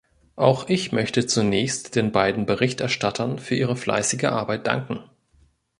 [0.35, 4.99] Auch ich möchte zunächst den beiden Berichterstattern für ihre fleißige Arbeit danken.